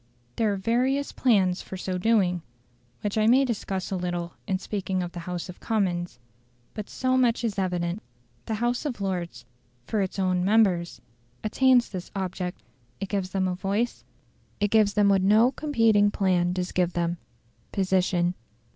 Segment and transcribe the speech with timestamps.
[0.35, 2.41] There are various plans for so doing,
[3.01, 6.17] which I may discuss a little in speaking of the House of Commons.
[6.73, 8.01] But so much is evident:
[8.47, 9.45] the House of Lords,
[9.85, 11.01] for its own members,
[11.43, 12.63] attains this object;
[12.99, 14.03] it gives them a voice,
[14.59, 17.17] it gives them what no competing plan does give them
[17.71, 18.33] POSITION.